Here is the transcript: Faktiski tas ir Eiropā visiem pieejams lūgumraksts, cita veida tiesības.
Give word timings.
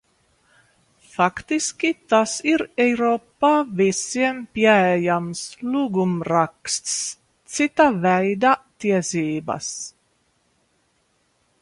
Faktiski 1.15 1.89
tas 2.13 2.31
ir 2.53 2.63
Eiropā 2.85 3.51
visiem 3.81 4.39
pieejams 4.59 5.43
lūgumraksts, 5.75 6.97
cita 7.57 7.89
veida 8.07 8.55
tiesības. 8.85 9.73